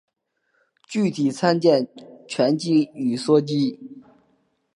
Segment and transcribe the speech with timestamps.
[0.89, 1.87] 具体参见
[2.27, 4.01] 醛基与羧基。